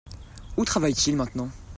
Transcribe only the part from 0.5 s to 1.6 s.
Où travaille t-il maintenant?